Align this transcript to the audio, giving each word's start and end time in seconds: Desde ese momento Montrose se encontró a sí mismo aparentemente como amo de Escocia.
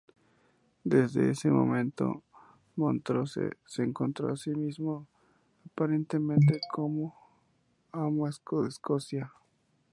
Desde 0.83 1.29
ese 1.29 1.51
momento 1.51 2.23
Montrose 2.75 3.51
se 3.67 3.83
encontró 3.83 4.29
a 4.33 4.35
sí 4.35 4.49
mismo 4.49 5.07
aparentemente 5.63 6.59
como 6.71 7.15
amo 7.91 8.25
de 8.25 8.67
Escocia. 8.67 9.31